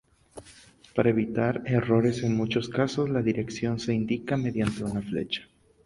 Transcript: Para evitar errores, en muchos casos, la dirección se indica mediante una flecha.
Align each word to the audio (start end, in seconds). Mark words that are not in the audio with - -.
Para 0.95 1.11
evitar 1.11 1.61
errores, 1.67 2.23
en 2.23 2.35
muchos 2.35 2.69
casos, 2.69 3.07
la 3.11 3.21
dirección 3.21 3.79
se 3.79 3.93
indica 3.93 4.35
mediante 4.35 4.83
una 4.83 4.99
flecha. 5.03 5.47